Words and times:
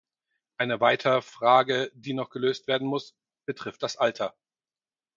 Eine 0.57 0.79
weiter 0.79 1.21
Frage, 1.21 1.91
die 1.93 2.13
noch 2.15 2.31
gelöst 2.31 2.65
werden 2.67 2.87
muss, 2.87 3.13
betrifft 3.45 3.83
das 3.83 3.97
Alter. 3.97 4.33